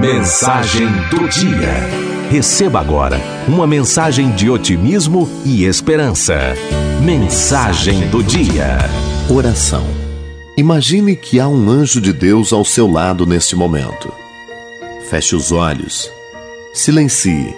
Mensagem 0.00 0.86
do 1.08 1.26
dia. 1.26 2.28
Receba 2.30 2.78
agora 2.80 3.18
uma 3.48 3.66
mensagem 3.66 4.30
de 4.32 4.50
otimismo 4.50 5.26
e 5.42 5.64
esperança. 5.64 6.54
Mensagem 7.02 8.06
do 8.08 8.22
dia. 8.22 8.76
Oração. 9.30 9.86
Imagine 10.54 11.16
que 11.16 11.40
há 11.40 11.48
um 11.48 11.70
anjo 11.70 11.98
de 11.98 12.12
Deus 12.12 12.52
ao 12.52 12.62
seu 12.62 12.86
lado 12.86 13.24
neste 13.24 13.56
momento. 13.56 14.12
Feche 15.08 15.34
os 15.34 15.50
olhos. 15.50 16.10
Silencie. 16.74 17.56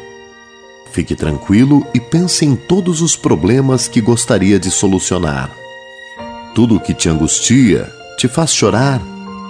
Fique 0.93 1.16
tranquilo 1.16 1.84
e 1.93 1.98
pense 1.98 2.45
em 2.45 2.55
todos 2.55 3.02
os 3.02 3.16
problemas 3.16 3.89
que 3.89 4.00
gostaria 4.00 4.61
de 4.61 4.70
solucionar. 4.70 5.50
Tudo 6.55 6.77
o 6.77 6.80
que 6.80 6.95
te 6.95 7.09
angustia, 7.09 7.93
te 8.16 8.29
faz 8.29 8.55
chorar, 8.55 9.02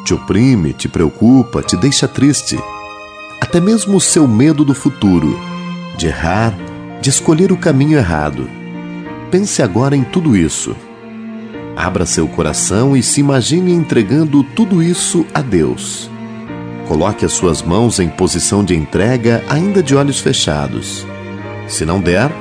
te 0.07 0.15
oprime, 0.15 0.73
te 0.73 0.89
preocupa, 0.89 1.63
te 1.63 1.77
deixa 1.77 2.09
triste. 2.09 2.59
Até 3.41 3.61
mesmo 3.61 3.97
o 3.97 4.01
seu 4.01 4.27
medo 4.27 4.65
do 4.65 4.75
futuro, 4.75 5.39
de 5.97 6.07
errar, 6.07 6.55
de 7.01 7.11
escolher 7.11 7.53
o 7.53 7.57
caminho 7.57 7.99
errado. 7.99 8.49
Pense 9.31 9.63
agora 9.63 9.97
em 9.97 10.05
tudo 10.05 10.37
isso. 10.37 10.77
Abra 11.77 12.05
seu 12.05 12.27
coração 12.27 12.97
e 12.97 13.03
se 13.03 13.21
imagine 13.21 13.73
entregando 13.73 14.43
tudo 14.43 14.83
isso 14.83 15.25
a 15.33 15.41
Deus. 15.41 16.11
Coloque 16.89 17.25
as 17.25 17.33
suas 17.33 17.63
mãos 17.63 18.01
em 18.01 18.09
posição 18.09 18.65
de 18.65 18.75
entrega, 18.75 19.45
ainda 19.49 19.83
de 19.83 19.95
olhos 19.95 20.19
fechados. 20.19 21.07
Se 21.69 21.85
não 21.85 22.01
der, 22.01 22.33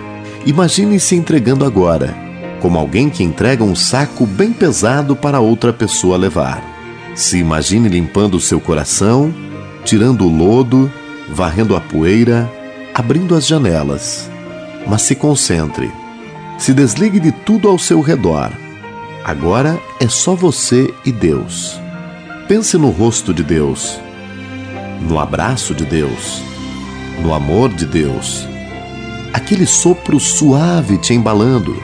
imagine 0.45 0.99
se 0.99 1.15
entregando 1.15 1.65
agora 1.65 2.27
como 2.59 2.77
alguém 2.77 3.09
que 3.09 3.23
entrega 3.23 3.63
um 3.63 3.75
saco 3.75 4.25
bem 4.25 4.51
pesado 4.51 5.15
para 5.15 5.39
outra 5.39 5.71
pessoa 5.71 6.17
levar. 6.17 6.63
Se 7.15 7.37
imagine 7.37 7.87
limpando 7.87 8.39
seu 8.39 8.59
coração, 8.59 9.33
tirando 9.87 10.25
o 10.25 10.29
lodo, 10.29 10.91
varrendo 11.29 11.75
a 11.75 11.81
poeira, 11.81 12.51
abrindo 12.93 13.33
as 13.35 13.47
janelas. 13.47 14.29
Mas 14.85 15.01
se 15.01 15.15
concentre. 15.15 15.91
Se 16.57 16.73
desligue 16.73 17.19
de 17.19 17.31
tudo 17.31 17.67
ao 17.67 17.79
seu 17.79 18.01
redor. 18.01 18.51
Agora 19.23 19.79
é 19.99 20.07
só 20.07 20.35
você 20.35 20.93
e 21.05 21.11
Deus. 21.11 21.79
Pense 22.47 22.77
no 22.77 22.89
rosto 22.89 23.33
de 23.33 23.43
Deus, 23.43 23.99
no 25.01 25.19
abraço 25.19 25.73
de 25.73 25.85
Deus, 25.85 26.41
no 27.21 27.33
amor 27.33 27.69
de 27.69 27.85
Deus. 27.85 28.47
Aquele 29.33 29.65
sopro 29.65 30.19
suave 30.19 30.97
te 30.97 31.13
embalando 31.13 31.75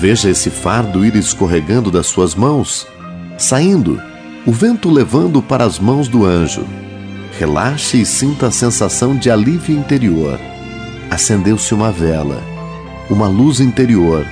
Veja 0.00 0.30
esse 0.30 0.48
fardo 0.48 1.04
ir 1.04 1.14
escorregando 1.14 1.90
das 1.90 2.06
suas 2.06 2.34
mãos, 2.34 2.86
saindo, 3.36 4.00
o 4.46 4.50
vento 4.50 4.88
levando 4.88 5.42
para 5.42 5.62
as 5.62 5.78
mãos 5.78 6.08
do 6.08 6.24
anjo. 6.24 6.64
Relaxe 7.38 8.00
e 8.00 8.06
sinta 8.06 8.48
a 8.48 8.50
sensação 8.50 9.16
de 9.16 9.30
alívio 9.30 9.76
interior. 9.76 10.38
Acendeu-se 11.10 11.72
uma 11.74 11.90
vela, 11.90 12.42
uma 13.08 13.28
luz 13.28 13.60
interior. 13.60 14.26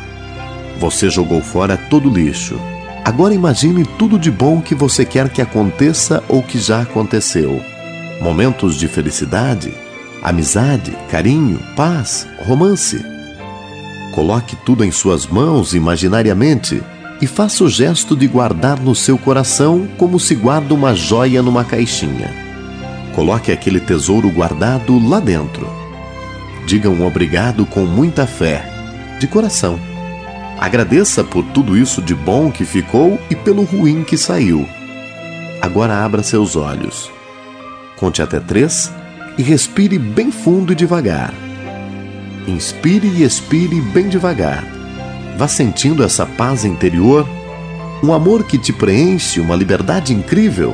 Você 0.78 1.08
jogou 1.10 1.40
fora 1.40 1.77
todo 1.77 2.08
o 2.08 2.12
lixo. 2.12 2.60
Agora 3.05 3.34
imagine 3.34 3.84
tudo 3.98 4.18
de 4.18 4.30
bom 4.30 4.60
que 4.60 4.74
você 4.74 5.05
quer 5.05 5.28
que 5.28 5.40
aconteça 5.40 6.22
ou 6.28 6.42
que 6.42 6.58
já 6.58 6.82
aconteceu. 6.82 7.62
Momentos 8.20 8.77
de 8.77 8.86
felicidade, 8.86 9.72
amizade, 10.22 10.96
carinho, 11.10 11.58
paz, 11.74 12.27
romance 12.46 13.18
Coloque 14.18 14.56
tudo 14.56 14.84
em 14.84 14.90
suas 14.90 15.28
mãos 15.28 15.74
imaginariamente 15.74 16.83
e 17.22 17.27
faça 17.27 17.62
o 17.62 17.68
gesto 17.68 18.16
de 18.16 18.27
guardar 18.27 18.80
no 18.80 18.92
seu 18.92 19.16
coração 19.16 19.88
como 19.96 20.18
se 20.18 20.34
guarda 20.34 20.74
uma 20.74 20.92
joia 20.92 21.40
numa 21.40 21.64
caixinha. 21.64 22.47
Coloque 23.19 23.50
aquele 23.50 23.80
tesouro 23.80 24.30
guardado 24.30 24.97
lá 24.97 25.19
dentro. 25.19 25.69
Diga 26.64 26.88
um 26.88 27.05
obrigado 27.05 27.66
com 27.66 27.80
muita 27.84 28.28
fé, 28.28 28.64
de 29.19 29.27
coração. 29.27 29.77
Agradeça 30.56 31.24
por 31.24 31.45
tudo 31.46 31.77
isso 31.77 32.01
de 32.01 32.14
bom 32.14 32.48
que 32.48 32.64
ficou 32.64 33.20
e 33.29 33.34
pelo 33.34 33.64
ruim 33.64 34.05
que 34.05 34.17
saiu. 34.17 34.64
Agora 35.61 36.05
abra 36.05 36.23
seus 36.23 36.55
olhos. 36.55 37.11
Conte 37.96 38.23
até 38.23 38.39
três 38.39 38.89
e 39.36 39.42
respire 39.42 39.98
bem 39.98 40.30
fundo 40.30 40.73
e 40.73 40.77
devagar. 40.77 41.35
Inspire 42.46 43.08
e 43.08 43.24
expire 43.24 43.80
bem 43.80 44.08
devagar. 44.08 44.64
Vá 45.36 45.48
sentindo 45.48 46.05
essa 46.05 46.24
paz 46.24 46.64
interior, 46.64 47.29
um 48.00 48.12
amor 48.12 48.45
que 48.45 48.56
te 48.56 48.73
preenche, 48.73 49.40
uma 49.40 49.56
liberdade 49.56 50.14
incrível. 50.14 50.73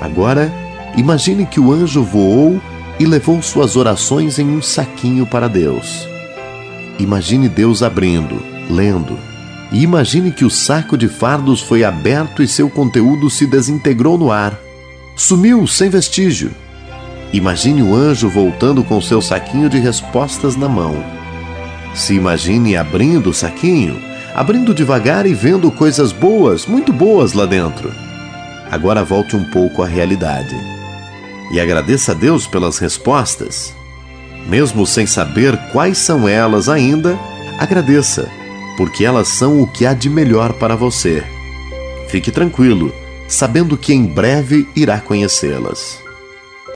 Agora, 0.00 0.63
imagine 0.96 1.46
que 1.46 1.60
o 1.60 1.72
anjo 1.72 2.02
voou 2.02 2.60
e 2.98 3.06
levou 3.06 3.40
suas 3.42 3.76
orações 3.76 4.38
em 4.38 4.48
um 4.48 4.62
saquinho 4.62 5.26
para 5.26 5.48
Deus. 5.48 6.08
Imagine 6.98 7.48
Deus 7.48 7.82
abrindo, 7.82 8.40
lendo, 8.70 9.18
e 9.72 9.82
imagine 9.82 10.30
que 10.30 10.44
o 10.44 10.50
saco 10.50 10.96
de 10.96 11.08
fardos 11.08 11.60
foi 11.60 11.82
aberto 11.82 12.42
e 12.42 12.46
seu 12.46 12.70
conteúdo 12.70 13.28
se 13.28 13.46
desintegrou 13.46 14.16
no 14.16 14.30
ar. 14.30 14.56
Sumiu 15.16 15.66
sem 15.66 15.88
vestígio. 15.88 16.52
Imagine 17.32 17.82
o 17.82 17.94
anjo 17.94 18.28
voltando 18.28 18.84
com 18.84 19.00
seu 19.00 19.20
saquinho 19.20 19.68
de 19.68 19.78
respostas 19.80 20.54
na 20.54 20.68
mão. 20.68 20.94
Se 21.92 22.14
imagine 22.14 22.76
abrindo 22.76 23.30
o 23.30 23.34
saquinho, 23.34 24.00
abrindo 24.34 24.72
devagar 24.72 25.26
e 25.26 25.34
vendo 25.34 25.70
coisas 25.70 26.12
boas, 26.12 26.66
muito 26.66 26.92
boas 26.92 27.32
lá 27.32 27.44
dentro. 27.44 27.92
Agora 28.70 29.02
volte 29.04 29.34
um 29.34 29.44
pouco 29.50 29.82
à 29.82 29.86
realidade. 29.86 30.54
E 31.50 31.60
agradeça 31.60 32.12
a 32.12 32.14
Deus 32.14 32.46
pelas 32.46 32.78
respostas. 32.78 33.74
Mesmo 34.48 34.86
sem 34.86 35.06
saber 35.06 35.56
quais 35.72 35.98
são 35.98 36.28
elas 36.28 36.68
ainda, 36.68 37.18
agradeça, 37.58 38.28
porque 38.76 39.04
elas 39.04 39.28
são 39.28 39.60
o 39.60 39.66
que 39.66 39.86
há 39.86 39.94
de 39.94 40.10
melhor 40.10 40.52
para 40.54 40.76
você. 40.76 41.24
Fique 42.08 42.30
tranquilo, 42.30 42.94
sabendo 43.26 43.76
que 43.76 43.94
em 43.94 44.04
breve 44.04 44.68
irá 44.76 45.00
conhecê-las. 45.00 46.03